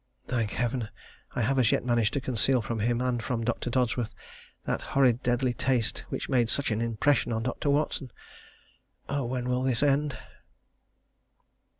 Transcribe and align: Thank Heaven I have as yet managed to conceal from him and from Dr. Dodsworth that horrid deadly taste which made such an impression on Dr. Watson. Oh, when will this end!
Thank 0.25 0.53
Heaven 0.53 0.89
I 1.35 1.43
have 1.43 1.59
as 1.59 1.71
yet 1.71 1.85
managed 1.85 2.15
to 2.15 2.19
conceal 2.21 2.59
from 2.63 2.79
him 2.79 3.01
and 3.01 3.21
from 3.23 3.43
Dr. 3.43 3.69
Dodsworth 3.69 4.15
that 4.65 4.81
horrid 4.97 5.21
deadly 5.21 5.53
taste 5.53 6.05
which 6.09 6.27
made 6.27 6.49
such 6.49 6.71
an 6.71 6.81
impression 6.81 7.31
on 7.31 7.43
Dr. 7.43 7.69
Watson. 7.69 8.11
Oh, 9.07 9.25
when 9.25 9.47
will 9.47 9.61
this 9.61 9.83
end! 9.83 10.17